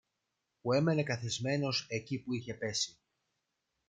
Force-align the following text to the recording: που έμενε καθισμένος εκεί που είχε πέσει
που 0.61 0.71
έμενε 0.73 1.03
καθισμένος 1.03 1.85
εκεί 1.89 2.19
που 2.19 2.33
είχε 2.33 2.53
πέσει 2.53 2.97